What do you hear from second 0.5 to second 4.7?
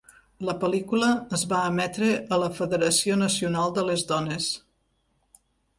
pel·lícula es va emetre a la Federació Nacional de les Dones.